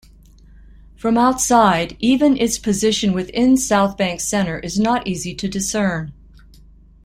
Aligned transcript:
From 0.95 1.15
outside, 1.15 1.95
even 1.99 2.35
its 2.35 2.57
position 2.57 3.13
within 3.13 3.53
Southbank 3.53 4.19
Centre 4.19 4.57
is 4.57 4.79
not 4.79 5.07
easy 5.07 5.35
to 5.35 5.47
discern. 5.47 6.11